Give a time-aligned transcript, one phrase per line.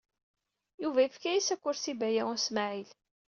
[0.81, 2.89] Yuba yefka-as akersi i Baya U Smaɛil.